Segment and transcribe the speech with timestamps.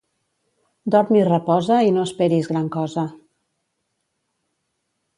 [0.95, 3.07] Dorm i reposa i no esperis gran cosa.